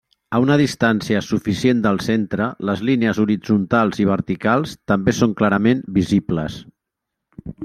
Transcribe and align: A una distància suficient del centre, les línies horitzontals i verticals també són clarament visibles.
A 0.37 0.39
una 0.43 0.53
distància 0.59 1.19
suficient 1.25 1.83
del 1.83 1.99
centre, 2.05 2.47
les 2.69 2.81
línies 2.91 3.19
horitzontals 3.25 4.01
i 4.05 4.09
verticals 4.13 4.75
també 4.93 5.15
són 5.19 5.37
clarament 5.43 5.85
visibles. 6.01 6.59